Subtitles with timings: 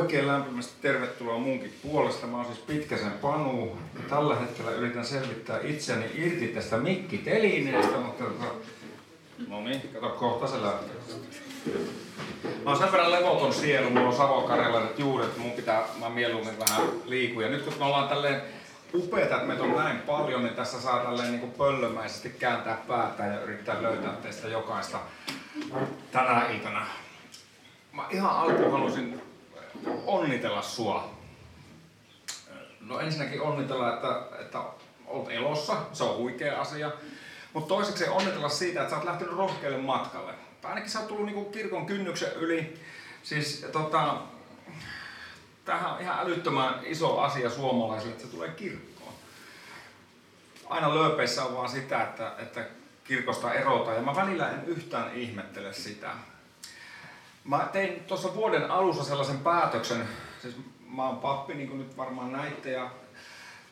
[0.00, 2.26] Oikein lämpimästi tervetuloa munkin puolesta.
[2.26, 3.78] Mä oon siis Pitkäsen Panu.
[4.08, 8.54] Tällä hetkellä yritän selvittää itseäni irti tästä mikkitelineestä, mutta tota...
[9.48, 10.96] No niin, kato kohta se lähtee.
[12.64, 16.82] Mä oon sen verran levoton sielu, mulla on savokarjalaiset juuret, mun pitää, mä mieluummin vähän
[17.04, 17.42] liikua.
[17.42, 18.42] Ja nyt kun me ollaan tälleen
[18.94, 23.40] upeita, että meitä on näin paljon, niin tässä saa tälleen niin pöllömäisesti kääntää päätä ja
[23.40, 24.98] yrittää löytää teistä jokaista
[26.12, 26.86] tänä iltana.
[27.92, 29.29] Mä ihan alkuun halusin
[30.06, 31.10] onnitella sua.
[32.80, 34.62] No ensinnäkin onnitella, että, että
[35.06, 36.90] olet elossa, se on huikea asia.
[37.52, 40.32] Mutta toiseksi onnitella siitä, että sä oot lähtenyt rohkealle matkalle.
[40.60, 42.80] Tai ainakin sä oot tullut niinku kirkon kynnyksen yli.
[43.22, 44.16] Siis tota,
[45.64, 49.12] tämähän on ihan älyttömän iso asia suomalaisille, että se tulee kirkkoon.
[50.66, 52.64] Aina lööpeissä on vaan sitä, että, että
[53.04, 53.96] kirkosta erotaan.
[53.96, 56.10] Ja mä välillä en yhtään ihmettele sitä.
[57.44, 60.08] Mä tein tuossa vuoden alussa sellaisen päätöksen,
[60.42, 62.90] siis mä oon pappi, niin kuin nyt varmaan näitte, ja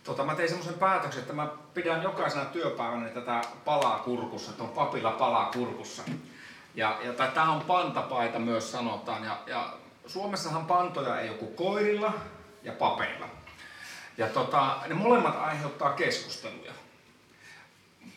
[0.04, 4.68] tota, mä tein semmoisen päätöksen, että mä pidän jokaisena työpäivänä tätä palaa kurkussa, että on
[4.68, 6.02] papilla palaa kurkussa.
[6.74, 9.72] Ja, ja tämä on pantapaita myös sanotaan, ja, ja
[10.06, 12.12] Suomessahan pantoja ei kuin koirilla
[12.62, 13.28] ja papeilla.
[14.18, 16.72] Ja tota, ne molemmat aiheuttaa keskusteluja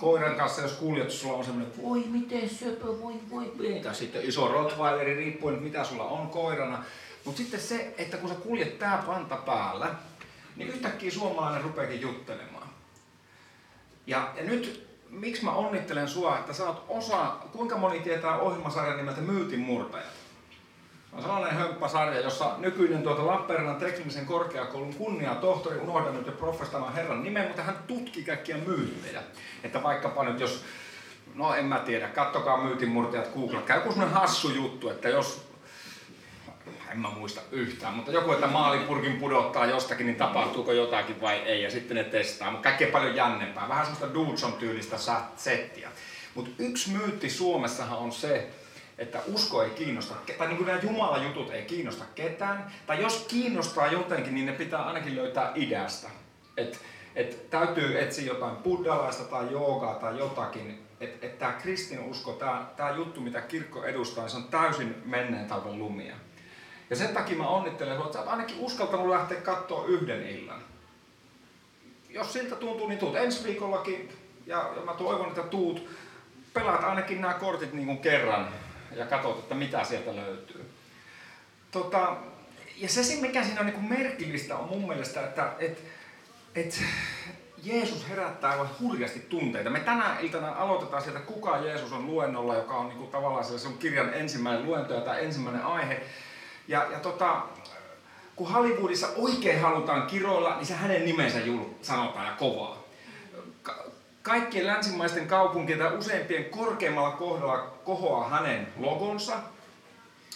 [0.01, 4.47] koiran kanssa, jos kuljet, sulla on semmoinen, voi miten söpö, voi voi, tai sitten iso
[4.47, 6.83] rottweileri, riippuen mitä sulla on koirana.
[7.25, 9.95] Mutta sitten se, että kun sä kuljet tää panta päällä,
[10.55, 12.67] niin yhtäkkiä suomalainen rupeekin juttelemaan.
[14.07, 18.97] Ja, ja nyt, miksi mä onnittelen sua, että sä oot osa, kuinka moni tietää ohjelmasarjan
[18.97, 20.20] nimeltä Myytin murtajat?
[21.13, 26.93] On sellainen hömppäsarja, jossa nykyinen tuota Lappeenrannan teknisen korkeakoulun kunnia tohtori, unohdan nyt jo professoran
[26.93, 29.23] herran nimen, mutta hän tutki kaikkia myyttejä.
[29.63, 30.63] Että vaikkapa nyt jos,
[31.35, 35.51] no en mä tiedä, kattokaa myytinmurtajat Google, käy joku hassu juttu, että jos
[36.91, 41.63] en mä muista yhtään, mutta joku, että maalipurkin pudottaa jostakin, niin tapahtuuko jotakin vai ei,
[41.63, 42.51] ja sitten ne testaa.
[42.51, 44.97] Mutta kaikkea paljon jännempää, vähän semmoista Dudson tyylistä
[45.35, 45.89] settiä.
[46.35, 48.49] Mutta yksi myytti Suomessahan on se,
[49.01, 53.25] että usko ei kiinnosta, tai niin kuin nämä Jumalan jutut ei kiinnosta ketään, tai jos
[53.29, 56.09] kiinnostaa jotenkin, niin ne pitää ainakin löytää ideasta.
[56.57, 56.77] Että
[57.15, 62.33] et täytyy etsiä jotain buddhalaista tai joogaa tai jotakin, että et tämä kristinusko,
[62.77, 66.15] tämä juttu mitä kirkko edustaa, se on täysin menneen talven lumia.
[66.89, 70.63] Ja sen takia mä onnittelen että sä oot ainakin uskaltanut lähteä katsoa yhden illan.
[72.09, 74.09] Jos siltä tuntuu, niin tuut ensi viikollakin,
[74.45, 75.89] ja, ja mä toivon, että tuut,
[76.53, 78.47] pelaat ainakin nämä kortit niin kuin kerran
[78.95, 80.69] ja katsot, että mitä sieltä löytyy.
[81.71, 82.15] Tota,
[82.77, 85.83] ja se, mikä siinä on niin merkillistä, on mun mielestä, että et,
[86.55, 86.83] et
[87.63, 89.69] Jeesus herättää aivan hurjasti tunteita.
[89.69, 93.77] Me tänä iltana aloitetaan sieltä, kuka Jeesus on luennolla, joka on niin tavallaan se on
[93.77, 96.03] kirjan ensimmäinen luento ja tämä ensimmäinen aihe.
[96.67, 97.41] Ja, ja tota,
[98.35, 101.39] kun Hollywoodissa oikein halutaan kiroilla, niin se hänen nimensä
[101.81, 102.80] sanotaan ja kovaa
[104.21, 109.39] kaikkien länsimaisten kaupunkien tai useimpien korkeimmalla kohdalla kohoaa hänen logonsa.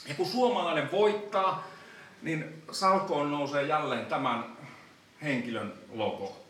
[0.07, 1.67] Ja kun suomalainen voittaa,
[2.21, 4.57] niin salkoon nousee jälleen tämän
[5.21, 6.45] henkilön logo.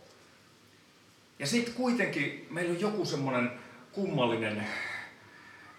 [1.40, 3.52] Ja sitten kuitenkin meillä on joku semmoinen
[3.92, 4.68] kummallinen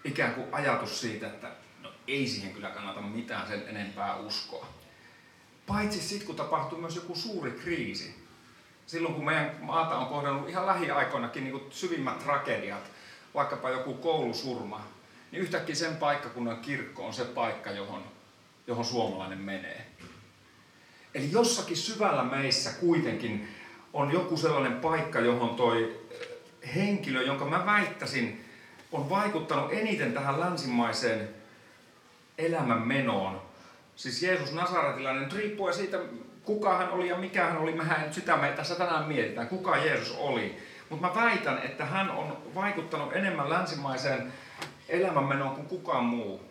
[0.03, 1.51] ikään kuin ajatus siitä, että
[1.83, 4.67] no ei siihen kyllä kannata mitään sen enempää uskoa.
[5.67, 8.26] Paitsi sitten kun tapahtuu myös joku suuri kriisi,
[8.87, 12.91] silloin kun meidän maata on kohdannut ihan lähiaikoinakin niin syvimmät tragediat,
[13.33, 14.81] vaikkapa joku koulusurma,
[15.31, 18.03] niin yhtäkkiä sen paikkakunnan kirkko on se paikka, johon,
[18.67, 19.87] johon suomalainen menee.
[21.15, 23.47] Eli jossakin syvällä meissä kuitenkin
[23.93, 26.01] on joku sellainen paikka, johon toi
[26.75, 28.45] henkilö, jonka mä väittäisin,
[28.91, 31.29] on vaikuttanut eniten tähän länsimaiseen
[32.37, 33.46] elämänmenoon.
[33.97, 35.99] Siis Jeesus Nasaretilainen, riippuen siitä,
[36.43, 39.77] kuka hän oli ja mikä hän oli, mehän nyt sitä me tässä tänään mietitään, kuka
[39.77, 40.57] Jeesus oli.
[40.89, 44.33] Mutta mä väitän, että hän on vaikuttanut enemmän länsimaiseen
[44.89, 46.41] elämänmenoon kuin kukaan muu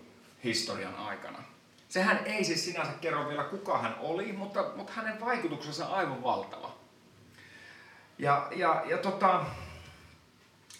[0.44, 1.38] historian aikana.
[1.88, 6.22] Sehän ei siis sinänsä kerro vielä kuka hän oli, mutta, mutta hänen vaikutuksensa on aivan
[6.22, 6.74] valtava.
[8.18, 9.44] Ja, ja, ja tota,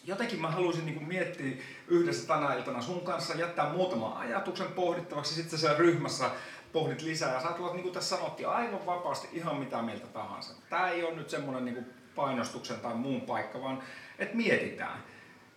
[0.05, 1.57] jotenkin mä haluaisin niin miettiä
[1.89, 6.31] yhdessä tänä iltana sun kanssa, jättää muutaman ajatuksen pohdittavaksi, sitten siellä ryhmässä
[6.73, 10.55] pohdit lisää ja saat olla, niin kuin tässä sanottiin, aivan vapaasti ihan mitä mieltä tahansa.
[10.71, 13.83] Tämä ei ole nyt semmoinen niin kuin painostuksen tai muun paikka, vaan
[14.19, 15.05] että mietitään.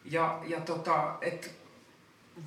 [0.05, 1.47] Ja, ja tota, että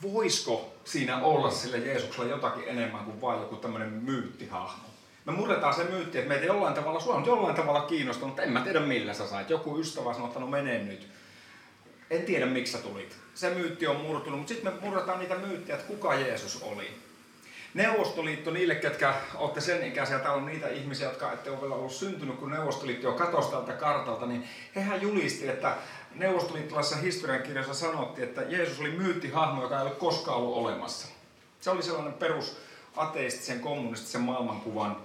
[0.03, 4.89] voisiko siinä olla sille Jeesuksella jotakin enemmän kuin vain joku tämmöinen myyttihahmo.
[5.25, 8.53] Me murretaan se myytti, että meitä jollain tavalla, sua on jollain tavalla kiinnostunut, mutta en
[8.53, 9.51] mä tiedä millä sä sait.
[9.51, 11.09] Joku ystävä sanoo, että no mene nyt.
[12.11, 13.17] En tiedä miksi sä tulit.
[13.35, 16.91] Se myytti on murtunut, mutta sitten me murretaan niitä myyttejä, että kuka Jeesus oli.
[17.75, 21.93] Neuvostoliitto, niille ketkä olette sen ikäisiä, täällä on niitä ihmisiä, jotka ette ole vielä ollut
[21.93, 25.77] syntynyt, kun Neuvostoliitto jo katosi tältä kartalta, niin hehän julisti, että
[26.15, 31.09] neuvostoliittolaisessa historiankirjassa sanottiin, että Jeesus oli myyttihahmo, joka ei ole koskaan ollut olemassa.
[31.61, 32.57] Se oli sellainen perus
[32.97, 34.97] ateistisen kommunistisen maailmankuvan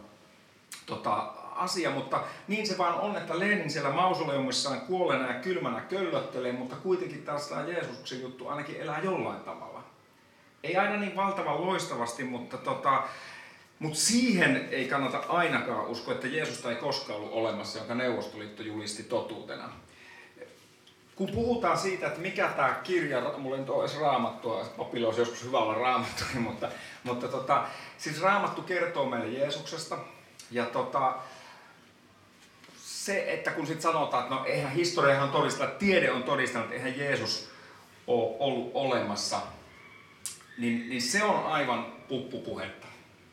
[0.85, 1.15] tota,
[1.55, 6.75] asia, mutta niin se vaan on, että Lenin siellä mausoleumissaan kuolleena ja kylmänä köllöttelee, mutta
[6.75, 9.83] kuitenkin taas tämä Jeesuksen juttu ainakin elää jollain tavalla.
[10.63, 13.03] Ei aina niin valtavan loistavasti, mutta tota,
[13.79, 19.03] mutta siihen ei kannata ainakaan uskoa, että Jeesusta ei koskaan ollut olemassa, jonka Neuvostoliitto julisti
[19.03, 19.69] totuutena.
[21.15, 25.21] Kun puhutaan siitä, että mikä tämä kirja, mulla ei nyt ole edes raamattua, papilla olisi
[25.21, 26.69] joskus hyvä olla raamattu, mutta,
[27.03, 27.65] mutta tota,
[27.97, 29.97] siis raamattu kertoo meille Jeesuksesta.
[30.51, 31.15] Ja tota,
[32.77, 36.75] se, että kun sitten sanotaan, että no eihän historiahan todista, että tiede on todistanut, että
[36.75, 37.49] eihän Jeesus
[38.07, 39.41] ole ollut olemassa,
[40.57, 42.87] niin, niin se on aivan puppupuhetta.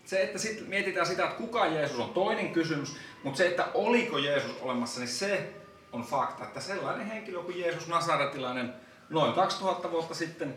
[0.04, 4.18] Se, että sitten mietitään sitä, että kuka Jeesus on toinen kysymys, mutta se, että oliko
[4.18, 5.52] Jeesus olemassa, niin se
[5.92, 8.74] on fakta, että sellainen henkilö kuin Jeesus Nasaretilainen
[9.10, 10.54] noin 2000 vuotta sitten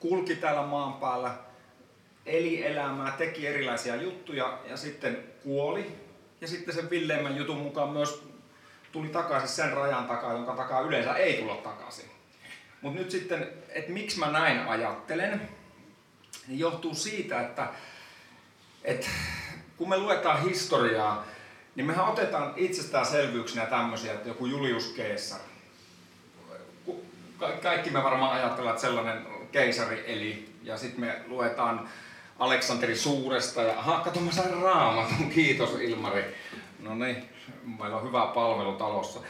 [0.00, 1.34] kulki täällä maan päällä,
[2.26, 6.04] eli elämää, teki erilaisia juttuja ja sitten kuoli.
[6.40, 8.22] Ja sitten sen villeimmän jutun mukaan myös
[8.92, 12.10] tuli takaisin sen rajan takaa, jonka takaa yleensä ei tulla takaisin.
[12.82, 15.48] Mutta nyt sitten, että miksi mä näin ajattelen,
[16.48, 17.68] johtuu siitä, että,
[18.84, 19.06] että
[19.76, 21.24] kun me luetaan historiaa,
[21.74, 25.40] niin mehän otetaan itsestäänselvyyksinä tämmöisiä, että joku Julius Caesar.
[27.62, 31.88] Kaikki me varmaan ajatellaan, että sellainen keisari eli, ja sitten me luetaan
[32.38, 36.36] Aleksanteri Suuresta, ja aha, kato mä sain raamatun, kiitos Ilmari.
[36.78, 37.28] No niin,
[37.78, 39.20] meillä on hyvä palvelu talossa.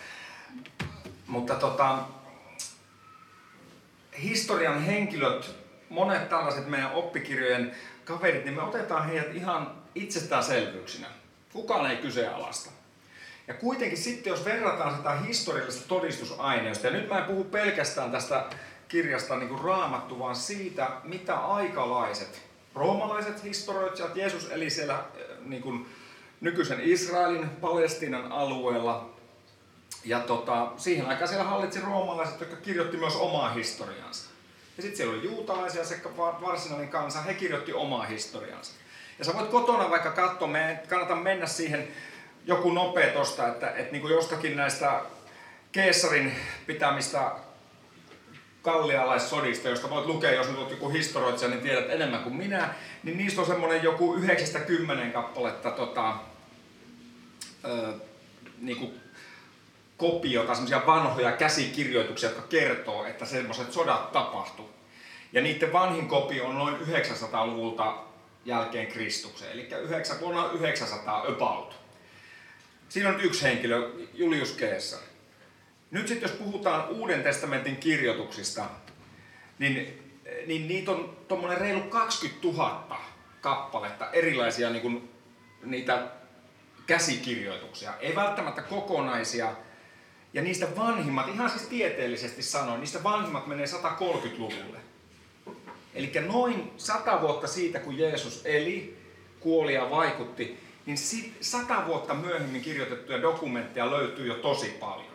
[1.27, 1.99] Mutta tota,
[4.23, 5.64] historian henkilöt,
[5.95, 7.75] monet tällaiset meidän oppikirjojen
[8.05, 11.07] kaverit, niin me otetaan heidät ihan itsestäänselvyyksinä.
[11.53, 12.71] Kukaan ei kyseenalaista.
[13.49, 18.45] Ja kuitenkin sitten, jos verrataan sitä historiallista todistusaineistoa, ja nyt mä en puhu pelkästään tästä
[18.89, 22.43] kirjasta niin kuin raamattu, vaan siitä, mitä aikalaiset,
[22.75, 25.05] roomalaiset historioitsijat, Jeesus eli siellä
[25.41, 25.87] niin kuin,
[26.41, 29.11] nykyisen Israelin, Palestiinan alueella.
[30.05, 34.34] Ja tota, siihen aikaan siellä hallitsi roomalaiset, jotka kirjoitti myös omaa historiansa.
[34.77, 38.73] Ja sitten siellä oli juutalaisia sekä varsinainen kansa, he kirjoitti omaa historiansa.
[39.19, 41.89] Ja sä voit kotona vaikka katsoa, me kannata mennä siihen
[42.47, 45.01] joku nopea tosta, että, että niin kuin jostakin näistä
[45.73, 46.33] Keesarin
[46.67, 47.33] pitämistä
[48.63, 53.19] kallialaissodista, josta voit lukea, jos nyt olet joku historioitsija, niin tiedät enemmän kuin minä, niin
[53.19, 56.15] niistä on semmoinen joku 90 kappaletta tota,
[57.65, 57.93] ö,
[58.59, 59.04] niin kuin
[59.97, 64.71] kopiota, semmoisia vanhoja käsikirjoituksia, jotka kertoo, että semmoiset sodat tapahtu.
[65.33, 67.99] Ja niiden vanhin kopio on noin 900-luvulta
[68.45, 71.75] jälkeen Kristuksen, eli 9, vuonna 900 about.
[72.89, 75.01] Siinä on yksi henkilö, Julius Caesar.
[75.91, 78.65] Nyt sitten jos puhutaan Uuden testamentin kirjoituksista,
[79.59, 80.03] niin,
[80.47, 83.01] niin niitä on tuommoinen reilu 20 000
[83.41, 85.11] kappaletta erilaisia niin kuin,
[85.63, 86.09] niitä
[86.87, 87.95] käsikirjoituksia.
[88.01, 89.53] Ei välttämättä kokonaisia.
[90.35, 94.79] Ja niistä vanhimmat, ihan siis tieteellisesti sanoen, niistä vanhimmat menee 130-luvulle.
[95.95, 98.99] Eli noin sata vuotta siitä, kun Jeesus eli,
[99.41, 100.99] kuoli ja vaikutti, niin
[101.41, 105.15] sata vuotta myöhemmin kirjoitettuja dokumentteja löytyy jo tosi paljon.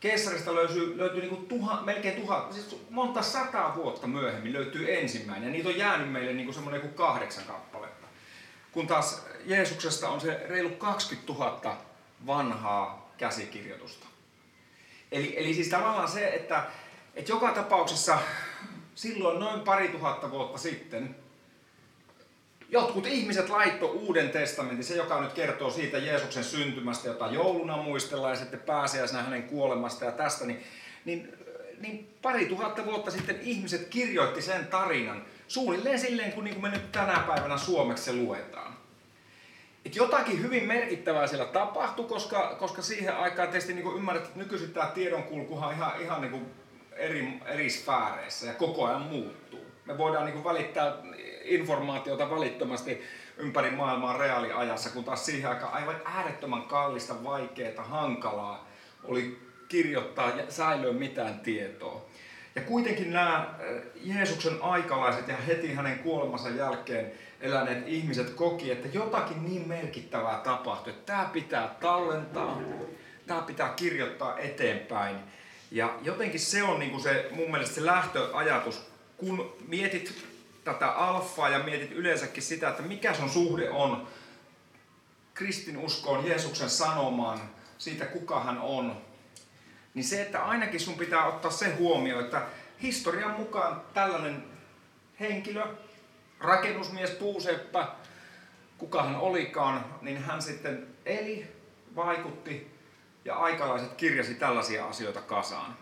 [0.00, 5.46] Keisarista löytyy, löytyy niin kuin tuha, melkein tuhat, siis monta sataa vuotta myöhemmin löytyy ensimmäinen.
[5.46, 8.06] Ja niitä on jäänyt meille niin kuin semmoinen kuin kahdeksan kappaletta.
[8.72, 11.76] Kun taas Jeesuksesta on se reilu 20 000
[12.26, 14.05] vanhaa käsikirjoitusta.
[15.16, 16.62] Eli, eli siis tavallaan se, että,
[17.14, 18.18] että joka tapauksessa
[18.94, 21.16] silloin noin pari tuhatta vuotta sitten
[22.68, 28.32] jotkut ihmiset laitto Uuden testamentin, se joka nyt kertoo siitä Jeesuksen syntymästä, jota jouluna muistellaan
[28.32, 30.62] ja sitten pääsiäisenä hänen kuolemasta ja tästä, niin,
[31.04, 31.32] niin,
[31.80, 36.78] niin pari tuhatta vuotta sitten ihmiset kirjoitti sen tarinan suunnilleen silleen, kun, niin kuin me
[36.78, 38.75] nyt tänä päivänä suomeksi se luetaan.
[39.86, 44.72] Et jotakin hyvin merkittävää siellä tapahtui, koska, koska siihen aikaan tietysti niin ymmärrät, että nykyisin
[44.72, 46.46] tämä tiedonkulkuhan on ihan, ihan niin
[46.92, 49.66] eri, eri sfääreissä ja koko ajan muuttuu.
[49.84, 50.92] Me voidaan niin välittää
[51.44, 53.02] informaatiota välittömästi
[53.36, 58.68] ympäri maailmaa reaaliajassa, kun taas siihen aikaan aivan äärettömän kallista, vaikeaa, hankalaa
[59.04, 59.38] oli
[59.68, 62.06] kirjoittaa ja säilöä mitään tietoa.
[62.54, 63.54] Ja kuitenkin nämä
[63.94, 70.92] Jeesuksen aikalaiset ja heti hänen kuolemansa jälkeen eläneet ihmiset koki, että jotakin niin merkittävää tapahtui,
[70.92, 72.60] että tämä pitää tallentaa,
[73.26, 75.16] tämä pitää kirjoittaa eteenpäin.
[75.70, 80.26] Ja jotenkin se on niin kuin se mun mielestä se lähtöajatus, kun mietit
[80.64, 84.08] tätä alfaa ja mietit yleensäkin sitä, että mikä sun suhde on
[85.34, 87.40] kristinuskoon, Jeesuksen sanomaan,
[87.78, 88.96] siitä kuka hän on,
[89.94, 92.42] niin se, että ainakin sun pitää ottaa se huomio, että
[92.82, 94.44] historian mukaan tällainen
[95.20, 95.64] henkilö,
[96.40, 97.88] rakennusmies, puuseppä,
[98.78, 101.46] kuka hän olikaan, niin hän sitten eli,
[101.96, 102.76] vaikutti
[103.24, 105.76] ja aikalaiset kirjasi tällaisia asioita kasaan.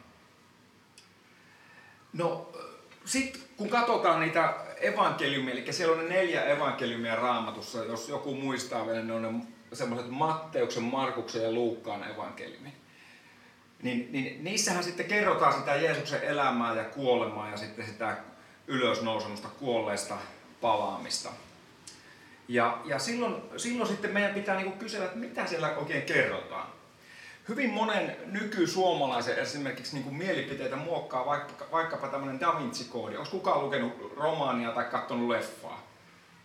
[2.12, 2.52] No,
[3.04, 8.87] sitten kun katsotaan niitä evankeliumia, eli siellä on ne neljä evankeliumia raamatussa, jos joku muistaa
[8.87, 9.30] vielä, ne on ne
[9.73, 12.73] semmoiset Matteuksen, Markuksen ja Luukkaan evankeliumi.
[13.82, 18.16] Niin, niin niissähän sitten kerrotaan sitä Jeesuksen elämää ja kuolemaa ja sitten sitä
[18.66, 20.16] ylösnousemusta kuolleista
[20.64, 21.30] palaamista.
[22.49, 26.66] Ja, ja silloin, silloin sitten meidän pitää niinku kysyä, että mitä siellä oikein kerrotaan.
[27.49, 33.16] Hyvin monen nyky-suomalaisen esimerkiksi niinku mielipiteitä muokkaa vaikka, vaikkapa tämmöinen Da Vinci-koodi.
[33.16, 35.87] Onko kukaan lukenut romaania tai katsonut leffaa?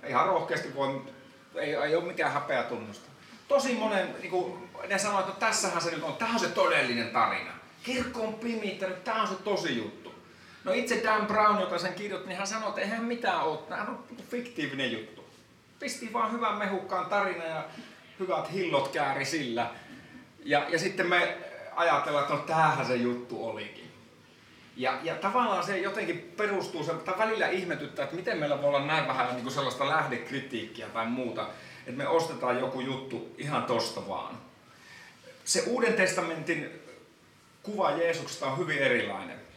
[0.07, 1.01] Ihan rohkeasti voi,
[1.55, 3.09] ei, ei ole mikään häpeä tunnusta.
[3.47, 7.09] Tosi monen, niin kuin, ne sanoo, että tässähän se nyt on, tämä on se todellinen
[7.09, 7.51] tarina.
[7.83, 10.08] Kirkko on pimittänyt, tämä on se tosi juttu.
[10.63, 13.81] No itse Dan Brown, joka sen kirjoitti, niin hän sanoi, että eihän mitään ole, tämä
[13.81, 15.25] on fiktiivinen juttu.
[15.79, 17.63] Pisti vaan hyvän mehukkaan tarina ja
[18.19, 19.71] hyvät hillot kääri sillä.
[20.43, 21.37] Ja, ja sitten me
[21.75, 23.91] ajatellaan, että no tämähän se juttu olikin.
[24.75, 28.85] Ja, ja tavallaan se jotenkin perustuu, se, tai välillä ihmetyttää, että miten meillä voi olla
[28.85, 31.47] näin vähän niin kuin sellaista lähdekritiikkiä tai muuta,
[31.79, 34.37] että me ostetaan joku juttu ihan tosta vaan.
[35.45, 36.81] Se Uuden testamentin
[37.63, 39.48] kuva Jeesuksesta on hyvin erilainen.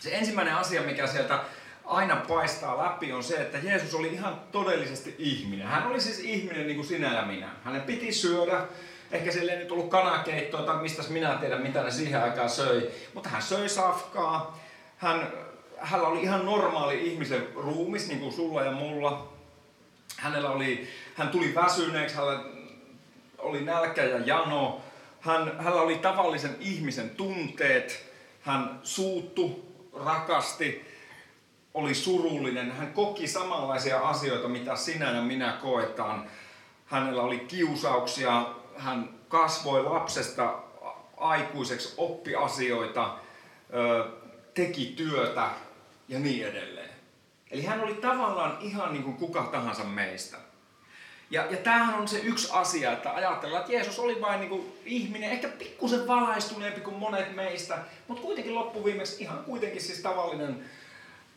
[0.00, 1.40] Se ensimmäinen asia, mikä sieltä
[1.84, 5.66] aina paistaa läpi, on se, että Jeesus oli ihan todellisesti ihminen.
[5.66, 7.48] Hän oli siis ihminen niin kuin sinä ja minä.
[7.64, 8.66] Hänen piti syödä,
[9.10, 12.90] Ehkä sille ei nyt ollut kanakeittoa tai mistä minä tiedän, mitä ne siihen aikaan söi.
[13.14, 14.58] Mutta hän söi safkaa.
[14.96, 15.32] Hän,
[15.78, 19.32] hänellä oli ihan normaali ihmisen ruumis, niin kuin sulla ja mulla.
[20.16, 22.44] Hänellä oli, hän tuli väsyneeksi, hänellä
[23.38, 24.80] oli nälkä ja jano.
[25.20, 28.12] Hän, hänellä oli tavallisen ihmisen tunteet.
[28.40, 30.96] Hän suuttu, rakasti,
[31.74, 32.72] oli surullinen.
[32.72, 36.30] Hän koki samanlaisia asioita, mitä sinä ja minä koetaan.
[36.86, 40.58] Hänellä oli kiusauksia, hän kasvoi lapsesta
[41.16, 43.18] aikuiseksi, oppi asioita,
[44.54, 45.50] teki työtä
[46.08, 46.90] ja niin edelleen.
[47.50, 50.36] Eli hän oli tavallaan ihan niin kuin kuka tahansa meistä.
[51.30, 54.72] Ja, ja tämähän on se yksi asia, että ajatellaan, että Jeesus oli vain niin kuin
[54.84, 57.78] ihminen, ehkä pikkusen valaistuneempi kuin monet meistä,
[58.08, 60.64] mutta kuitenkin loppuviimeksi ihan kuitenkin siis tavallinen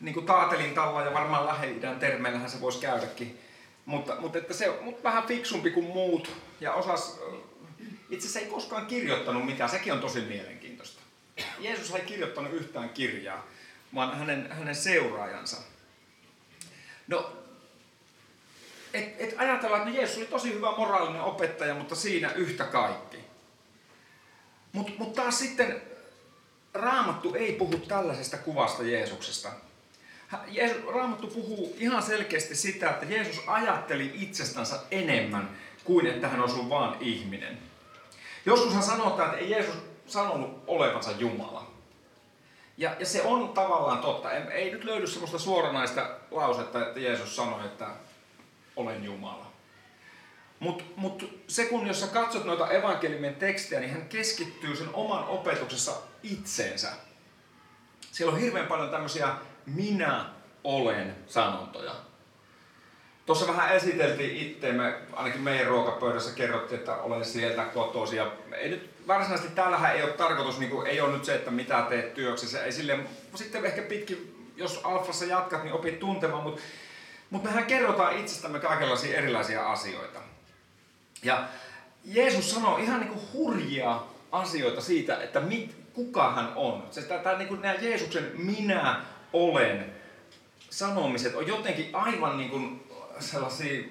[0.00, 3.40] niin kuin taatelin talla ja varmaan lähi termeillähän se voisi käydäkin
[3.90, 6.30] mutta, mutta että se on vähän fiksumpi kuin muut
[6.60, 7.20] ja osas,
[8.10, 11.02] itse asiassa ei koskaan kirjoittanut mitään, sekin on tosi mielenkiintoista.
[11.58, 13.46] Jeesus ei kirjoittanut yhtään kirjaa,
[13.94, 15.56] vaan hänen, hänen seuraajansa.
[17.06, 17.32] No,
[18.94, 23.16] et, et ajatellaan, että no Jeesus oli tosi hyvä moraalinen opettaja, mutta siinä yhtä kaikki.
[24.72, 25.82] Mutta mut taas sitten
[26.74, 29.48] Raamattu ei puhu tällaisesta kuvasta Jeesuksesta.
[30.94, 35.50] Raamattu puhuu ihan selkeästi sitä, että Jeesus ajatteli itsestänsä enemmän
[35.84, 37.58] kuin että hän olisi ollut vaan ihminen.
[38.46, 39.74] Joskushan sanotaan, että ei Jeesus
[40.06, 41.70] sanonut olevansa Jumala.
[42.76, 44.32] Ja, ja se on tavallaan totta.
[44.32, 47.86] Ei, ei nyt löydy sellaista suoranaista lausetta, että Jeesus sanoi, että
[48.80, 49.50] olen Jumala.
[50.60, 55.24] Mutta mut se kun jos sä katsot noita evankeliumien tekstejä, niin hän keskittyy sen oman
[55.24, 56.92] opetuksessa itseensä.
[58.12, 59.28] Siellä on hirveän paljon tämmöisiä
[59.66, 60.24] minä
[60.64, 61.92] olen sanontoja.
[63.26, 68.16] Tuossa vähän esiteltiin itseämme, ainakin meidän ruokapöydässä kerrottiin, että olen sieltä kotoisin.
[68.16, 71.50] Ja ei nyt, varsinaisesti täällähän ei ole tarkoitus, niin kuin, ei ole nyt se, että
[71.50, 72.64] mitä teet työksessä.
[72.64, 72.98] Ei sille,
[73.34, 76.62] sitten ehkä pitkin, jos alfassa jatkat, niin opit tuntemaan, mutta,
[77.30, 80.20] mutta mehän kerrotaan itsestämme kaikenlaisia erilaisia asioita.
[81.22, 81.48] Ja
[82.04, 84.00] Jeesus sanoo ihan niin kuin hurjia
[84.32, 86.84] asioita siitä, että mit, kuka hän on.
[86.90, 89.00] Se, tämä, niin kuin nämä Jeesuksen minä
[89.32, 89.92] olen
[90.70, 92.86] sanomiset on jotenkin aivan niin kuin
[93.18, 93.84] sellaisia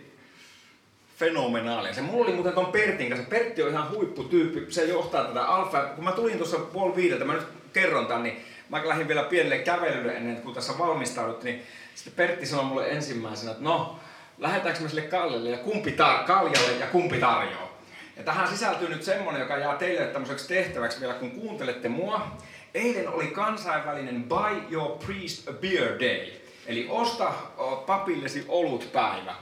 [1.17, 1.93] fenomenaalia.
[1.93, 3.29] Se mulla oli muuten ton Pertin kanssa.
[3.29, 4.71] Pertti on ihan huipputyyppi.
[4.73, 5.81] Se johtaa tätä alfa.
[5.81, 9.57] Kun mä tulin tuossa puoli viideltä, mä nyt kerron tän, niin mä lähdin vielä pienelle
[9.57, 11.63] kävelylle ennen kuin tässä valmistaudut, niin
[11.95, 13.99] sitten Pertti sanoi mulle ensimmäisenä, että no,
[14.37, 17.69] lähdetäänkö me sille Kallelle ja kumpi tar- Kaljalle ja kumpi tarjoaa.
[18.17, 22.27] Ja tähän sisältyy nyt semmonen, joka jää teille tämmöiseksi tehtäväksi vielä, kun kuuntelette mua.
[22.73, 26.31] Eilen oli kansainvälinen Buy Your Priest a Beer Day,
[26.67, 27.33] eli osta
[27.85, 29.31] papillesi olutpäivä.
[29.31, 29.35] Ja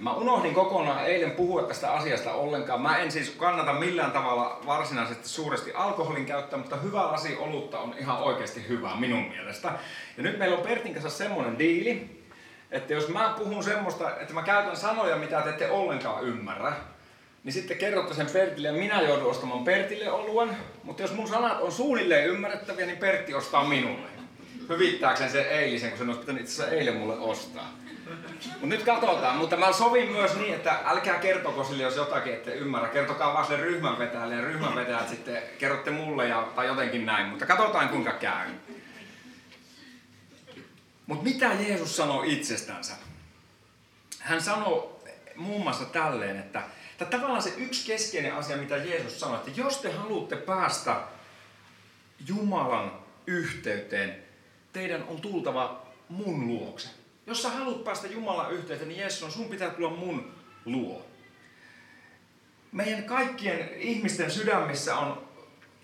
[0.00, 2.82] mä unohdin kokonaan eilen puhua tästä asiasta ollenkaan.
[2.82, 7.94] Mä en siis kannata millään tavalla varsinaisesti suuresti alkoholin käyttöä, mutta hyvä lasi olutta on
[7.98, 9.72] ihan oikeasti hyvä minun mielestä.
[10.16, 12.24] Ja nyt meillä on Pertin kanssa semmonen diili,
[12.70, 16.72] että jos mä puhun semmoista, että mä käytän sanoja, mitä te ette ollenkaan ymmärrä,
[17.44, 20.56] niin sitten kerrotte sen Pertille ja minä joudun ostamaan Pertille oluen.
[20.82, 24.08] Mutta jos mun sanat on suunnilleen ymmärrettäviä, niin Pertti ostaa minulle.
[24.68, 27.70] Hyvittääkseen sen eilisen, kun se olisi pitänyt itse asiassa eilen mulle ostaa.
[28.46, 32.54] Mutta nyt katsotaan, mutta mä sovin myös niin, että älkää kertoko sille, jos jotakin ette
[32.54, 32.88] ymmärrä.
[32.88, 37.26] Kertokaa vaan sille ryhmänvetäjälle ja ryhmänvetäjät sitten kerrotte mulle ja, tai jotenkin näin.
[37.26, 38.48] Mutta katsotaan kuinka käy.
[41.06, 42.94] Mutta mitä Jeesus sanoi itsestänsä?
[44.20, 44.90] Hän sanoi
[45.36, 46.62] muun muassa tälleen, että,
[46.92, 50.96] että tavallaan se yksi keskeinen asia, mitä Jeesus sanoi, että jos te haluatte päästä
[52.26, 54.16] Jumalan yhteyteen,
[54.72, 56.88] teidän on tultava mun luokse.
[57.26, 61.06] Jos sä haluat päästä Jumalan yhteyteen, niin Jeesus on, sun pitää tulla mun luo.
[62.72, 65.28] Meidän kaikkien ihmisten sydämissä on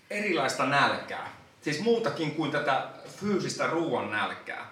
[0.09, 1.33] erilaista nälkää.
[1.61, 4.71] Siis muutakin kuin tätä fyysistä ruoan nälkää.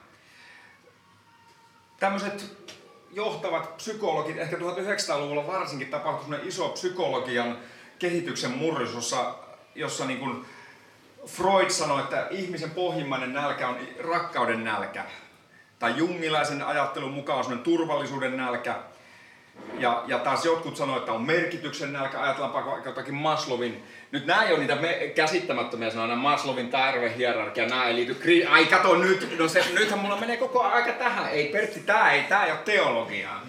[1.99, 2.57] Tämmöiset
[3.11, 7.57] johtavat psykologit, ehkä 1900-luvulla varsinkin tapahtui iso psykologian
[7.99, 9.35] kehityksen murros, jossa,
[9.75, 10.45] jossa niin kuin
[11.25, 15.05] Freud sanoi, että ihmisen pohjimmainen nälkä on rakkauden nälkä.
[15.79, 18.75] Tai jungilaisen ajattelun mukaan on turvallisuuden nälkä.
[19.79, 23.83] Ja, ja taas jotkut sanoivat, että on merkityksen nälkä, ajatellaanpa jotakin Maslowin.
[24.11, 28.45] Nyt nämä ei ole niitä me, käsittämättömiä sanoja, Maslowin tarvehierarkia, nämä ei liity kri...
[28.45, 31.29] Ai kato nyt, no se, nythän mulla menee koko aika tähän.
[31.29, 33.41] Ei Pertti, tämä ei, tämä ei ole teologiaa.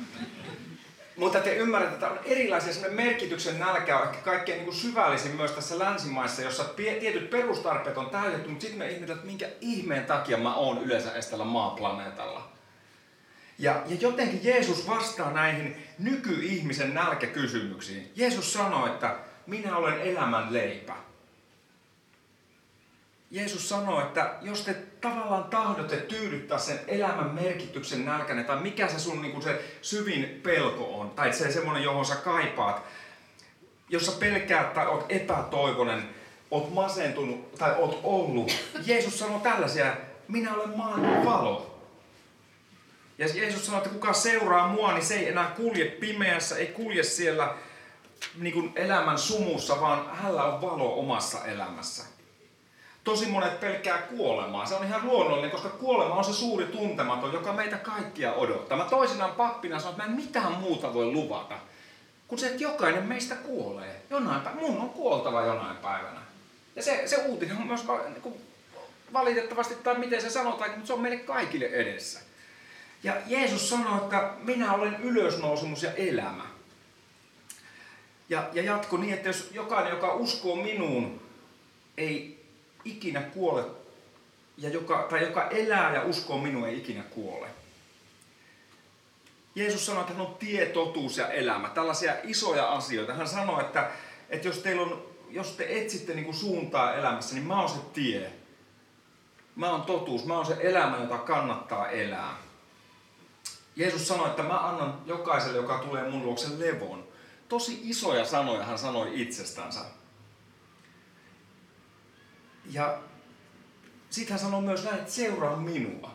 [1.20, 5.36] Mutta te ymmärrätte, että on erilaisia sellainen merkityksen nälkä on ehkä kaikkein niin kuin syvällisin
[5.36, 10.04] myös tässä länsimaissa, jossa tietyt perustarpeet on täytetty, mutta sitten me ihmetellään, että minkä ihmeen
[10.04, 12.52] takia mä oon yleensä eställä maaplaneetalla.
[13.58, 18.12] Ja, ja jotenkin Jeesus vastaa näihin nykyihmisen nälkäkysymyksiin.
[18.16, 20.94] Jeesus sanoi, että minä olen elämän leipä.
[23.30, 28.98] Jeesus sanoi, että jos te tavallaan tahdotte tyydyttää sen elämän merkityksen nälkäne, tai mikä se
[28.98, 32.82] sun niin se syvin pelko on, tai se semmoinen, johon sä kaipaat,
[33.88, 36.08] jos sä pelkäät tai oot epätoivonen,
[36.50, 38.52] oot masentunut tai oot ollut.
[38.86, 39.96] Jeesus sanoi tällaisia,
[40.28, 41.80] minä olen maailman valo.
[43.18, 47.02] Ja Jeesus sanoi, että kuka seuraa mua, niin se ei enää kulje pimeässä, ei kulje
[47.02, 47.54] siellä
[48.38, 52.19] niin kuin elämän sumussa, vaan hänellä on valo omassa elämässä.
[53.04, 54.66] Tosi monet pelkää kuolemaa.
[54.66, 58.78] Se on ihan luonnollinen, koska kuolema on se suuri tuntematon, joka meitä kaikkia odottaa.
[58.78, 61.54] Mä toisinaan pappina sanon, että mä en mitään muuta voi luvata,
[62.28, 64.02] kun se, että jokainen meistä kuolee.
[64.10, 64.66] Jonain päivänä.
[64.66, 66.20] Mun on kuoltava jonain päivänä.
[66.76, 68.34] Ja se, se uutinen on myös niin kuin,
[69.12, 72.20] valitettavasti, tai miten se sanotaan, mutta se on meille kaikille edessä.
[73.02, 76.44] Ja Jeesus sanoi, että minä olen ylösnousemus ja elämä.
[78.28, 81.22] Ja, ja jatko niin, että jos jokainen, joka uskoo minuun,
[81.96, 82.39] ei
[82.84, 83.64] ikinä kuole,
[84.58, 87.48] ja joka, tai joka elää ja uskoo minua, ei ikinä kuole.
[89.54, 91.68] Jeesus sanoi, että hän on tie, totuus ja elämä.
[91.68, 93.14] Tällaisia isoja asioita.
[93.14, 93.90] Hän sanoi, että,
[94.28, 97.78] että jos, teillä on, jos te etsitte niin kuin suuntaa elämässä, niin mä oon se
[97.92, 98.32] tie.
[99.56, 102.36] Mä oon totuus, mä oon se elämä, jota kannattaa elää.
[103.76, 107.04] Jeesus sanoi, että mä annan jokaiselle, joka tulee mun luokse levon.
[107.48, 109.80] Tosi isoja sanoja hän sanoi itsestänsä.
[112.72, 112.98] Ja
[114.10, 116.14] sitten hän sanoi myös näin, että seuraa minua.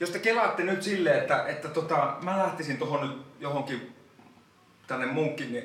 [0.00, 3.96] Jos te kelaatte nyt silleen, että, että tota, mä lähtisin tuohon nyt johonkin
[4.86, 5.06] tänne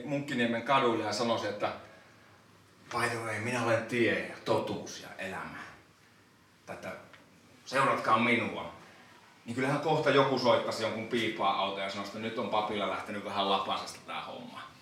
[0.05, 1.71] Munkkiniemen kaduille ja sanoisin, että
[2.89, 5.63] by the way, minä olen tie ja totuus ja elämä.
[6.65, 6.91] Tätä
[7.65, 8.73] seuratkaa minua.
[9.45, 13.25] Niin kyllähän kohta joku soittaisi jonkun piipaa auto ja sanoisi, että nyt on papilla lähtenyt
[13.25, 14.72] vähän lapasesta tämä homma.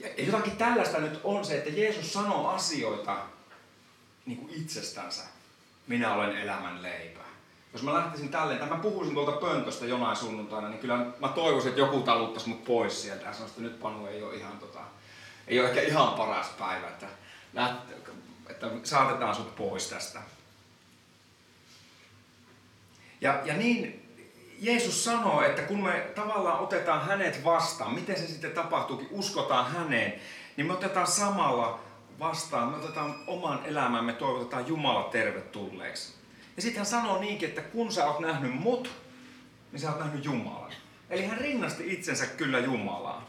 [0.00, 3.16] Ja jotakin tällaista nyt on se, että Jeesus sanoo asioita
[4.26, 5.22] niin kuin itsestänsä.
[5.86, 7.20] Minä olen elämän leipä.
[7.72, 11.68] Jos mä lähtisin tälleen, tai mä puhuisin tuolta pöntöstä jonain sunnuntaina, niin kyllä mä toivoisin,
[11.68, 14.80] että joku taluttaisi mut pois sieltä ja sanoisi, että nyt Panu ei ole ihan, tota,
[15.46, 17.06] ei ole ehkä ihan paras päivä, että,
[18.48, 20.22] että saatetaan sut pois tästä.
[23.20, 24.07] Ja, ja niin
[24.60, 30.20] Jeesus sanoo, että kun me tavallaan otetaan hänet vastaan, miten se sitten tapahtuukin, uskotaan häneen,
[30.56, 31.80] niin me otetaan samalla
[32.18, 36.14] vastaan, me otetaan oman elämämme, toivotetaan Jumala tervetulleeksi.
[36.56, 38.90] Ja sitten hän sanoo niinkin, että kun sä oot nähnyt mut,
[39.72, 40.72] niin sä oot nähnyt Jumalan.
[41.10, 43.22] Eli hän rinnasti itsensä kyllä Jumalaan.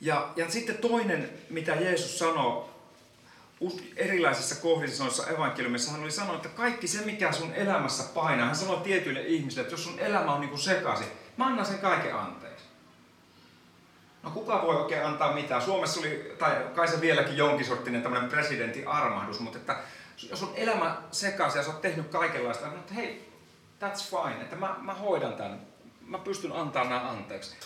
[0.00, 2.71] Ja, ja sitten toinen, mitä Jeesus sanoo
[3.96, 8.56] erilaisissa kohdissa noissa evankeliumissa, hän oli sanonut, että kaikki se, mikä sun elämässä painaa, hän
[8.56, 12.16] sanoi tietyille ihmisille, että jos sun elämä on niin kuin sekaisin, mä annan sen kaiken
[12.16, 12.64] anteeksi.
[14.22, 15.62] No kuka voi oikein antaa mitään?
[15.62, 19.76] Suomessa oli, tai kai se vieläkin jonkin sorttinen tämmöinen presidentin armahdus, mutta että
[20.30, 23.32] jos on elämä sekaisin ja sä oot tehnyt kaikenlaista, niin että hei,
[23.82, 25.60] That's fine, että mä, mä hoidan tämän.
[26.06, 27.56] Mä pystyn antamaan nämä anteeksi.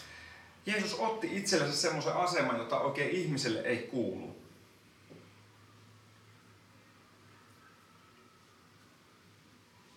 [0.67, 4.37] Jeesus otti itsellensä semmoisen aseman, jota oikein ihmiselle ei kuulu.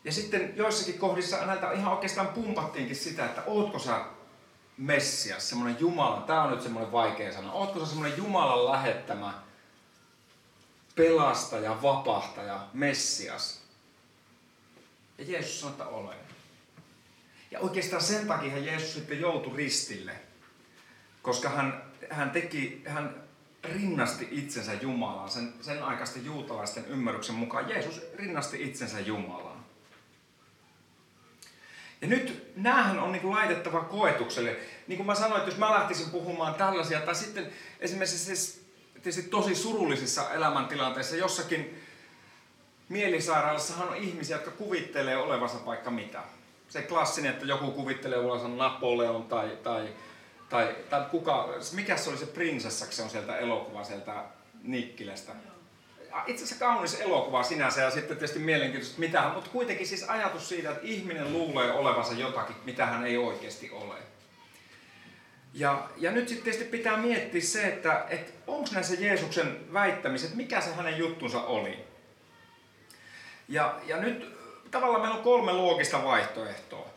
[0.04, 4.06] Ja sitten joissakin kohdissa häneltä ihan oikeastaan pumpattiinkin sitä, että ootko sä
[4.78, 9.34] Messias, semmoinen Jumala, tämä on nyt semmoinen vaikea sana, ootko sä semmoinen Jumalan lähettämä
[10.96, 13.62] pelastaja, vapahtaja, Messias?
[15.18, 16.18] Ja Jeesus sanoi, että olen.
[17.52, 20.12] Ja oikeastaan sen takia Jeesus sitten joutui ristille,
[21.22, 23.24] koska hän, hän teki, hän
[23.64, 29.49] rinnasti itsensä Jumalaan, sen, sen aikaisten juutalaisten ymmärryksen mukaan Jeesus rinnasti itsensä Jumalaan.
[32.02, 34.56] Ja nyt näähän on niin kuin laitettava koetukselle.
[34.88, 39.30] Niin kuin mä sanoin, että jos mä lähtisin puhumaan tällaisia, tai sitten esimerkiksi siis, tietysti
[39.30, 41.82] tosi surullisissa elämäntilanteissa, jossakin
[42.90, 46.24] mielisairaalassahan on ihmisiä, jotka kuvittelee olevansa vaikka mitä.
[46.70, 49.90] Se klassinen, että joku kuvittelee olevansa Napoleon tai, tai,
[50.50, 54.24] tai, tai kuka, mikä se oli se prinsessa, se on sieltä elokuva sieltä
[54.64, 55.32] Nikkilästä
[56.28, 60.70] itse asiassa kaunis elokuva sinänsä ja sitten tietysti mielenkiintoista mitä, mutta kuitenkin siis ajatus siitä,
[60.72, 63.96] että ihminen luulee olevansa jotakin, mitä hän ei oikeasti ole.
[65.54, 70.62] Ja, ja nyt sitten tietysti pitää miettiä se, että, että onko näissä Jeesuksen väittämiset, mikä
[70.62, 71.80] se hänen juttunsa oli.
[73.48, 74.36] Ja, ja nyt
[74.72, 76.90] tavallaan meillä on kolme loogista vaihtoehtoa.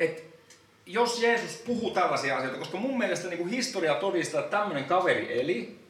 [0.00, 0.32] Et
[0.86, 5.40] jos Jeesus puhuu tällaisia asioita, koska mun mielestä niin kuin historia todistaa, että tämmöinen kaveri
[5.40, 5.81] eli,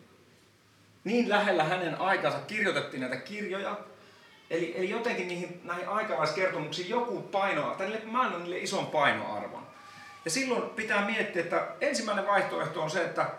[1.05, 3.77] niin lähellä hänen aikansa kirjoitettiin näitä kirjoja,
[4.53, 9.67] Eli, eli jotenkin niihin, näihin aikalaiskertomuksiin joku paino, tai niille, mä annan niille ison painoarvon.
[10.25, 13.31] Ja silloin pitää miettiä, että ensimmäinen vaihtoehto on se, että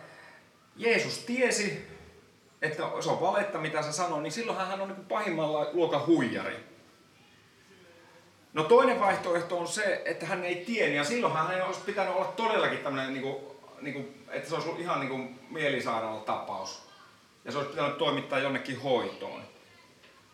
[0.75, 1.87] Jeesus tiesi,
[2.61, 6.55] että se on valetta, mitä se sanoo, niin silloin hän on niin pahimmalla luokan huijari.
[8.53, 12.33] No toinen vaihtoehto on se, että hän ei tiennyt, ja silloin hän olisi pitänyt olla
[12.35, 13.35] todellakin tämmöinen, niin kuin,
[13.81, 16.92] niin kuin, että se olisi ollut ihan niin kuin mielisairaala tapaus
[17.45, 19.41] ja se olisi pitänyt toimittaa jonnekin hoitoon.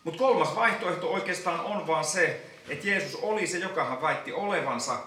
[0.03, 4.99] Mutta kolmas vaihtoehto oikeastaan on vaan se, että Jeesus oli se, joka hän väitti olevansa.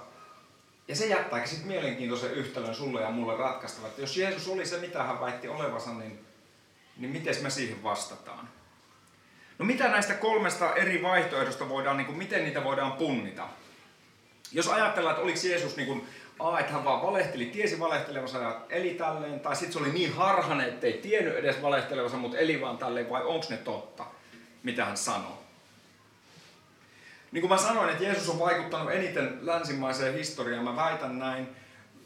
[0.88, 3.87] Ja se jättääkin sitten mielenkiintoisen yhtälön sulle ja mulle ratkaistava.
[3.87, 6.27] Että jos Jeesus oli se, mitä hän väitti olevansa, niin,
[6.97, 8.49] niin miten me siihen vastataan?
[9.59, 13.49] No mitä näistä kolmesta eri vaihtoehdosta voidaan, niin kuin, miten niitä voidaan punnita?
[14.53, 18.61] Jos ajatellaan, että oliko Jeesus niin kuin A, että hän vaan valehteli, tiesi valehtelevansa ja
[18.71, 22.61] eli tälleen, tai sitten se oli niin harhainen, että ei tiennyt edes valehtelevansa, mutta eli
[22.61, 24.05] vaan tälleen, vai onko ne totta,
[24.62, 25.42] mitä hän sanoi.
[27.33, 31.49] Niin kuin mä sanoin, että Jeesus on vaikuttanut eniten länsimaiseen historiaan, mä väitän näin.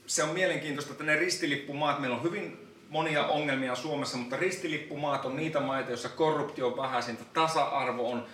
[0.07, 5.37] Se on mielenkiintoista, että ne ristilippumaat, meillä on hyvin monia ongelmia Suomessa, mutta ristilippumaat on
[5.37, 8.27] niitä maita, joissa korruptio on vähäisintä, tasa-arvo on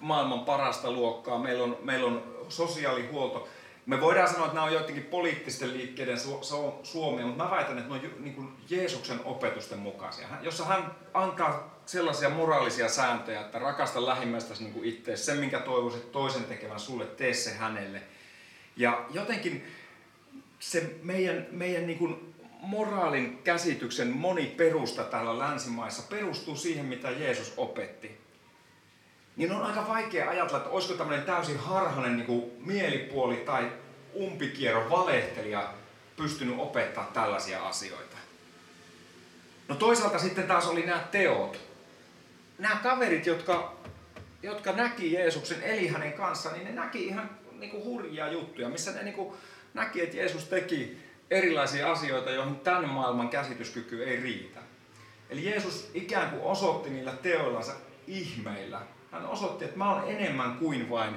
[0.00, 3.48] maailman parasta luokkaa, meillä on, meillä on sosiaalihuolto.
[3.86, 7.78] Me voidaan sanoa, että nämä on joidenkin poliittisten liikkeiden su- su- Suomia, mutta mä väitän,
[7.78, 13.58] että ne on niin kuin Jeesuksen opetusten mukaisia, jossa hän antaa sellaisia moraalisia sääntöjä, että
[13.58, 18.02] rakasta lähimmäistäsi niin itse, sen minkä toivoisit toisen tekevän sulle, tee se hänelle.
[18.76, 19.64] Ja jotenkin
[20.58, 27.54] se meidän, meidän niin kuin moraalin käsityksen moni perusta täällä länsimaissa perustuu siihen, mitä Jeesus
[27.56, 28.20] opetti
[29.40, 33.72] niin on aika vaikea ajatella, että olisiko tämmöinen täysin harhainen niin kuin mielipuoli tai
[34.14, 35.72] umpikierro valehtelija
[36.16, 38.16] pystynyt opettaa tällaisia asioita.
[39.68, 41.60] No toisaalta sitten taas oli nämä teot.
[42.58, 43.76] Nämä kaverit, jotka,
[44.42, 48.92] jotka näki Jeesuksen, eli hänen kanssaan, niin ne näki ihan niin kuin hurjia juttuja, missä
[48.92, 49.34] ne niin kuin
[49.74, 50.98] näki, että Jeesus teki
[51.30, 54.60] erilaisia asioita, joihin tämän maailman käsityskyky ei riitä.
[55.30, 57.72] Eli Jeesus ikään kuin osoitti niillä teoillansa
[58.06, 58.80] ihmeillä
[59.12, 61.14] hän osoitti, että mä olen enemmän kuin vain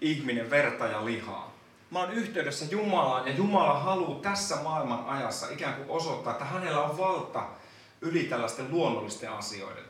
[0.00, 1.54] ihminen, verta ja lihaa.
[1.90, 6.82] Mä oon yhteydessä Jumalaan ja Jumala haluaa tässä maailman ajassa ikään kuin osoittaa, että hänellä
[6.82, 7.46] on valta
[8.00, 9.84] yli tällaisten luonnollisten asioiden.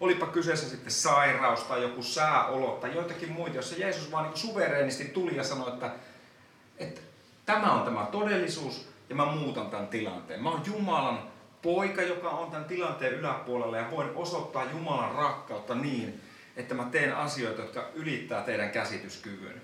[0.00, 5.04] Olipa kyseessä sitten sairaus tai joku sääolo tai joitakin muita, jossa Jeesus vaan niin suvereenisti
[5.04, 5.90] tuli ja sanoi, että,
[6.78, 7.00] että
[7.46, 10.42] tämä on tämä todellisuus ja mä muutan tämän tilanteen.
[10.42, 11.18] Mä oon Jumalan
[11.62, 16.20] poika, joka on tämän tilanteen yläpuolella ja voin osoittaa Jumalan rakkautta niin,
[16.56, 19.62] että mä teen asioita, jotka ylittää teidän käsityskyvyn.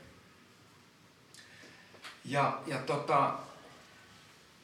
[2.25, 3.35] Ja, ja tota,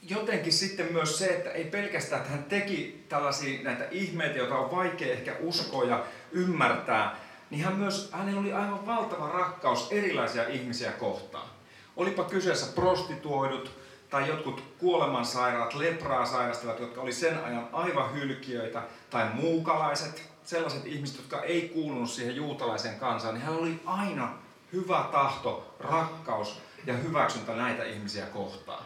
[0.03, 4.77] jotenkin sitten myös se, että ei pelkästään, että hän teki tällaisia näitä ihmeitä, joita on
[4.77, 7.17] vaikea ehkä uskoa ja ymmärtää,
[7.51, 11.49] niin hän myös, hänellä oli aivan valtava rakkaus erilaisia ihmisiä kohtaan.
[11.97, 13.79] Olipa kyseessä prostituoidut
[14.11, 21.17] tai jotkut kuolemansairaat, lepraa sairastavat, jotka oli sen ajan aivan hylkiöitä, tai muukalaiset, sellaiset ihmiset,
[21.17, 24.35] jotka ei kuulunut siihen juutalaiseen kansaan, niin hän oli aina
[24.73, 28.85] hyvä tahto, rakkaus ja hyväksyntä näitä ihmisiä kohtaan.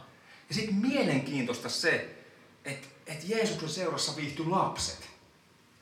[0.49, 2.15] Ja sitten mielenkiintoista se,
[2.65, 5.09] että et Jeesuksen seurassa viihtyi lapset.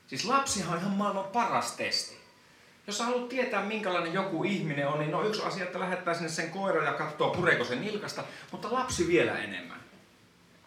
[0.06, 2.24] Siis lapsihan on ihan maailman paras testi.
[2.87, 6.50] Jos haluat tietää, minkälainen joku ihminen on, niin no yksi asia, että lähettää sinne sen
[6.50, 9.80] koira ja katsoo, pureeko sen nilkasta, mutta lapsi vielä enemmän.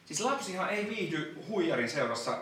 [0.05, 2.37] Siis lapsihan ei viihdy huijarin seurassa,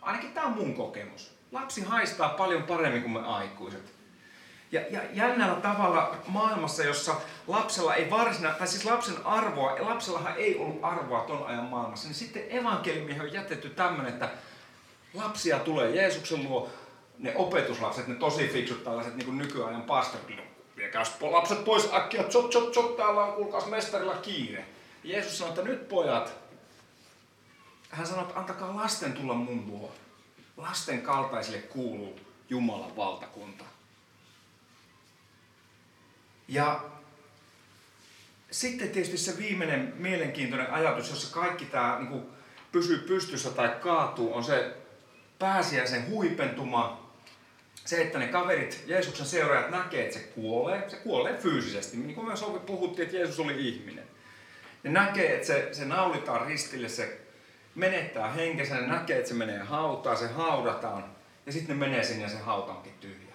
[0.00, 1.39] ainakin tämä on mun kokemus.
[1.52, 3.92] Lapsi haistaa paljon paremmin kuin me aikuiset.
[4.72, 7.14] Ja, ja jännällä tavalla maailmassa, jossa
[7.46, 12.14] lapsella ei varsina, tai siis lapsen arvoa, lapsellahan ei ollut arvoa ton ajan maailmassa, niin
[12.14, 14.30] sitten evankeliumiin on jätetty tämmöinen, että
[15.14, 16.70] lapsia tulee Jeesuksen luo,
[17.18, 20.40] ne opetuslapset, ne tosi fiksut tällaiset niin kuin nykyajan pastorit,
[20.76, 24.64] viekää lapset pois äkkiä, tsot, tsot, tsot, täällä on kuulkaas mestarilla kiire.
[25.04, 26.32] Jeesus sanoi, että nyt pojat,
[27.90, 29.92] hän sanoi, että antakaa lasten tulla mun luo.
[30.62, 33.64] Lasten kaltaisille kuuluu Jumalan valtakunta.
[36.48, 36.84] Ja
[38.50, 42.22] sitten tietysti se viimeinen mielenkiintoinen ajatus, jossa kaikki tämä niin
[42.72, 44.76] pysyy pystyssä tai kaatuu, on se
[45.38, 47.10] pääsiäisen huipentuma.
[47.84, 50.90] Se, että ne kaverit, Jeesuksen seuraajat näkee, että se kuolee.
[50.90, 54.04] Se kuolee fyysisesti, niin kuin me puhuttiin, että Jeesus oli ihminen.
[54.82, 57.20] Ne näkee, että se, se naulitaan ristille, se
[57.74, 61.04] menettää henkensä, ne näkee, että se menee hautaan, se haudataan.
[61.46, 63.34] Ja sitten ne menee sinne ja se hauta onkin tyhjä.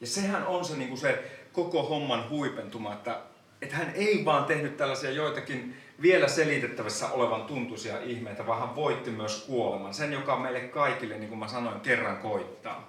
[0.00, 3.20] Ja sehän on se, niin kuin se koko homman huipentuma, että,
[3.62, 9.10] että hän ei vaan tehnyt tällaisia joitakin vielä selitettävissä olevan tuntuisia ihmeitä, vaan hän voitti
[9.10, 9.94] myös kuoleman.
[9.94, 12.88] Sen, joka meille kaikille, niin kuin mä sanoin, kerran koittaa.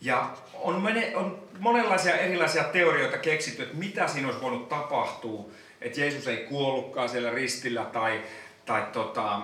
[0.00, 5.50] Ja on, mene, on monenlaisia erilaisia teorioita keksitty, että mitä siinä olisi voinut tapahtua,
[5.82, 8.22] että Jeesus ei kuollutkaan siellä ristillä tai,
[8.66, 9.40] tai tota,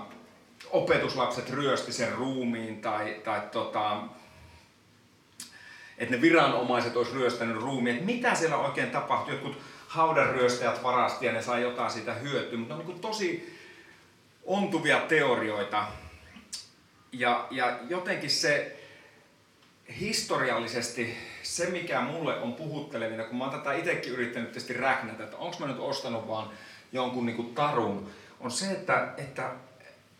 [0.70, 4.02] opetuslapset ryösti sen ruumiin tai, tai tota,
[5.98, 9.34] että ne viranomaiset olisi ryöstänyt ruumiin, että mitä siellä oikein tapahtui.
[9.34, 13.58] Jotkut haudanryöstäjät varasti ja ne sai jotain siitä hyötyä, mutta on niin tosi
[14.44, 15.84] ontuvia teorioita.
[17.12, 18.80] Ja, ja jotenkin se
[20.00, 25.36] historiallisesti se, mikä mulle on puhuttelevina, kun mä oon tätä itsekin yrittänyt tietysti räknätä, että
[25.36, 26.50] onko mä nyt ostanut vaan
[26.92, 29.50] jonkun niin kuin tarun, on se, että, että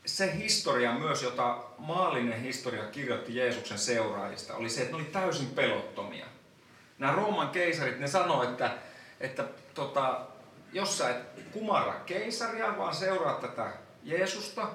[0.06, 5.46] se historia myös, jota maallinen historia kirjoitti Jeesuksen seuraajista, oli se, että ne oli täysin
[5.46, 6.26] pelottomia.
[6.98, 8.70] Nämä Rooman keisarit, ne sanoivat, että,
[9.20, 10.20] että tota,
[10.72, 11.16] jos sä et
[11.52, 14.68] kumarra keisaria, vaan seuraa tätä Jeesusta,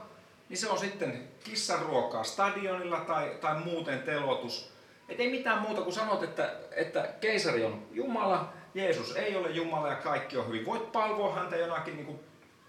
[0.49, 4.72] niin se on sitten kissan ruokaa stadionilla tai, tai muuten telotus.
[5.13, 9.87] Et ei mitään muuta kuin sanot, että, että keisari on Jumala, Jeesus ei ole Jumala
[9.87, 10.65] ja kaikki on hyvin.
[10.65, 12.19] Voit palvoa häntä jonakin niin kuin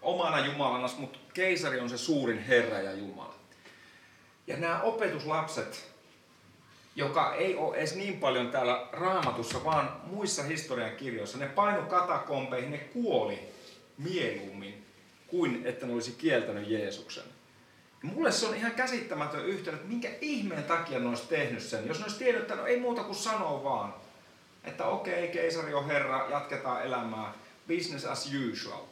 [0.03, 3.35] omana Jumalana, mutta keisari on se suurin Herra ja Jumala.
[4.47, 5.91] Ja nämä opetuslapset,
[6.97, 12.71] joka ei ole edes niin paljon täällä raamatussa, vaan muissa historian kirjoissa, ne painu katakompeihin,
[12.71, 13.39] ne kuoli
[13.99, 14.87] mieluummin
[15.27, 17.25] kuin että ne olisi kieltänyt Jeesuksen.
[18.05, 21.87] Mulle se on ihan käsittämätön yhteydet, että minkä ihmeen takia ne olisi tehnyt sen.
[21.87, 23.95] Jos ne olisi tiennyt, että no ei muuta kuin sanoa vaan,
[24.64, 27.35] että okei, okay, keisari on herra, jatketaan elämää,
[27.69, 28.83] business as usual.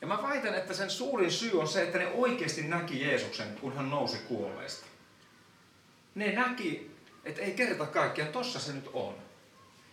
[0.00, 3.76] Ja mä väitän, että sen suurin syy on se, että ne oikeasti näki Jeesuksen, kun
[3.76, 4.86] hän nousi kuolleista.
[6.14, 6.90] Ne näki,
[7.24, 9.14] että ei kerta kaikkiaan, tossa se nyt on.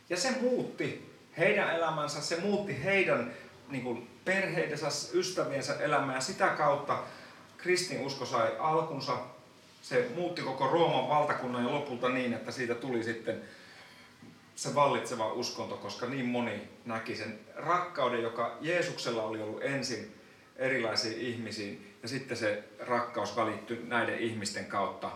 [0.10, 3.34] Ja se muutti heidän elämänsä, se muutti heidän
[3.70, 6.22] niin kuin, perheidensä, ystäviensä elämää.
[6.22, 7.04] Sitä kautta
[7.66, 9.18] kristinusko sai alkunsa.
[9.82, 13.42] Se muutti koko Rooman valtakunnan ja lopulta niin, että siitä tuli sitten
[14.56, 20.16] se vallitseva uskonto, koska niin moni näki sen rakkauden, joka Jeesuksella oli ollut ensin
[20.56, 25.12] erilaisiin ihmisiin, ja sitten se rakkaus välittyi näiden ihmisten kautta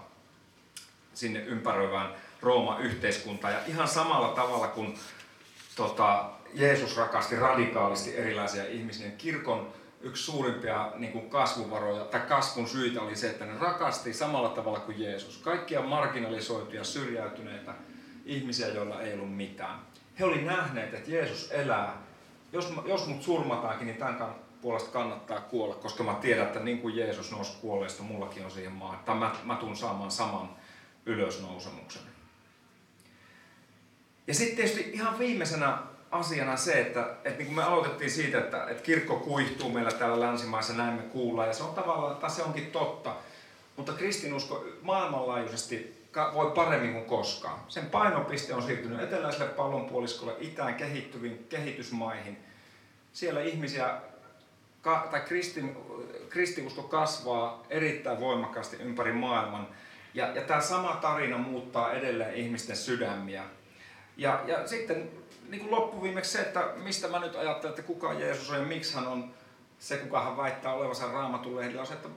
[1.13, 3.53] sinne ympäröivään Rooman yhteiskuntaan.
[3.53, 4.99] Ja ihan samalla tavalla kuin
[5.75, 13.01] tota, Jeesus rakasti radikaalisti erilaisia ihmisiä, kirkon yksi suurimpia niin kuin kasvuvaroja tai kasvun syitä
[13.01, 15.37] oli se, että ne rakasti samalla tavalla kuin Jeesus.
[15.37, 17.73] Kaikkia marginalisoituja, syrjäytyneitä,
[18.25, 19.79] ihmisiä, joilla ei ollut mitään.
[20.19, 22.01] He olivat nähneet, että Jeesus elää.
[22.53, 26.97] Jos, jos mut surmataankin, niin tämän puolesta kannattaa kuolla, koska mä tiedän, että niin kuin
[26.97, 29.03] Jeesus nousi kuolleista, mullakin on siihen maa.
[29.05, 30.49] Tai mä, mä tuun saamaan saman
[31.05, 32.01] ylösnousemuksen.
[34.27, 35.77] Ja sitten tietysti ihan viimeisenä
[36.11, 40.19] asiana se, että, että niin kuin me aloitettiin siitä, että, että kirkko kuihtuu meillä täällä
[40.19, 43.15] länsimaissa, näin me kuullaan, ja se on tavallaan, että se onkin totta.
[43.77, 45.99] Mutta kristinusko maailmanlaajuisesti
[46.33, 47.59] voi paremmin kuin koskaan.
[47.67, 52.37] Sen painopiste on siirtynyt eteläiselle pallonpuoliskolle, itään kehittyviin kehitysmaihin.
[53.13, 53.89] Siellä ihmisiä,
[55.11, 55.77] tai kristin,
[56.29, 59.67] kristiusko kasvaa erittäin voimakkaasti ympäri maailman.
[60.13, 63.43] Ja, ja tämä sama tarina muuttaa edelleen ihmisten sydämiä.
[64.17, 65.09] Ja, ja sitten
[65.49, 68.95] niin kuin loppuviimeksi se, että mistä mä nyt ajattelen, että kuka Jeesus on ja miksi
[68.95, 69.33] hän on
[69.79, 72.09] se, kuka hän väittää olevansa raamatun lehdillä, on se, että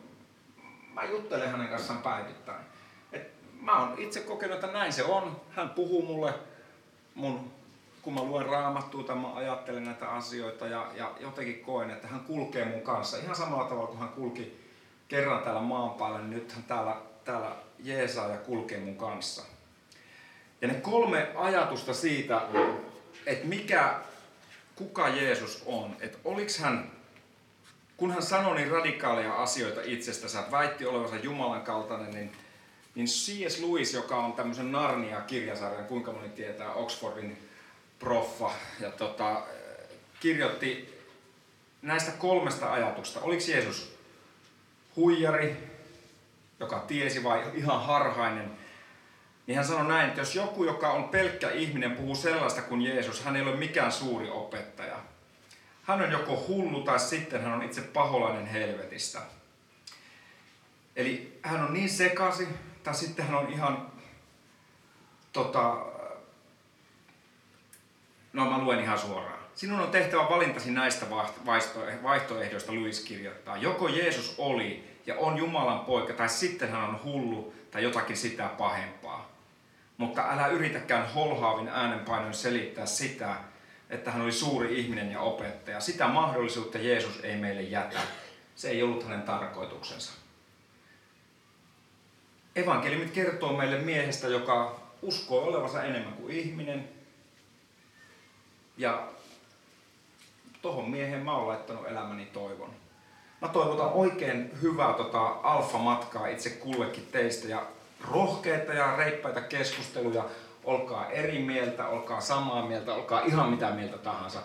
[0.95, 2.64] mä juttelen hänen kanssaan päivittäin.
[3.12, 5.40] Et mä oon itse kokenut, että näin se on.
[5.51, 6.35] Hän puhuu mulle
[7.14, 7.53] mun,
[8.03, 12.21] kun mä luen raamattua tai mä ajattelen näitä asioita ja, ja jotenkin koen, että hän
[12.21, 14.62] kulkee mun kanssa ihan samalla tavalla kuin hän kulki
[15.09, 19.42] kerran täällä maan päällä, niin nyt hän täällä, täällä jeesaa ja kulkee mun kanssa.
[20.61, 22.42] Ja ne kolme ajatusta siitä,
[23.26, 24.00] että mikä,
[24.74, 26.90] kuka Jeesus on, että oliks hän,
[27.96, 32.32] kun hän sanoi niin radikaaleja asioita itsestänsä, väitti olevansa Jumalan kaltainen, niin,
[32.94, 33.61] niin C.S.
[33.61, 37.48] Lewis, joka on tämmöisen Narnia-kirjasarjan, kuinka moni tietää, Oxfordin
[37.98, 39.42] proffa, ja tota,
[40.20, 40.98] kirjoitti
[41.82, 43.20] näistä kolmesta ajatuksesta.
[43.20, 43.96] Oliko Jeesus
[44.96, 45.56] huijari,
[46.61, 48.50] joka tiesi vai ihan harhainen,
[49.52, 53.24] niin hän sanoi näin, että jos joku, joka on pelkkä ihminen, puhuu sellaista kuin Jeesus,
[53.24, 54.96] hän ei ole mikään suuri opettaja.
[55.82, 59.20] Hän on joko hullu tai sitten hän on itse paholainen helvetistä.
[60.96, 62.48] Eli hän on niin sekasi,
[62.82, 63.92] tai sitten hän on ihan,
[65.32, 65.76] tota,
[68.32, 69.38] no mä luen ihan suoraan.
[69.54, 71.06] Sinun on tehtävä valintasi näistä
[72.02, 73.56] vaihtoehdoista, Luis kirjoittaa.
[73.56, 78.50] Joko Jeesus oli ja on Jumalan poika, tai sitten hän on hullu tai jotakin sitä
[78.58, 79.32] pahempaa.
[79.96, 83.37] Mutta älä yritäkään holhaavin äänenpainoin selittää sitä,
[83.90, 85.81] että hän oli suuri ihminen ja opettaja.
[85.81, 88.00] Sitä mahdollisuutta Jeesus ei meille jätä.
[88.55, 90.12] Se ei ollut hänen tarkoituksensa.
[92.57, 96.88] Evankeliumit kertoo meille miehestä, joka uskoo olevansa enemmän kuin ihminen.
[98.76, 99.09] Ja
[100.62, 102.70] tohon miehen mä oon laittanut elämäni toivon.
[103.40, 107.66] Mä toivotan oikein hyvää tota, alfa-matkaa itse kullekin teistä ja
[108.10, 110.24] rohkeita ja reippaita keskusteluja.
[110.64, 114.42] Olkaa eri mieltä, olkaa samaa mieltä, olkaa ihan mitä mieltä tahansa.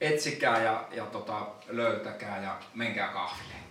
[0.00, 3.63] Etsikää ja, ja tota, löytäkää ja menkää kahville.